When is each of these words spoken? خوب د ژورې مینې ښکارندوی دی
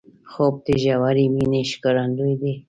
خوب 0.31 0.53
د 0.67 0.67
ژورې 0.83 1.25
مینې 1.35 1.61
ښکارندوی 1.71 2.33
دی 2.41 2.53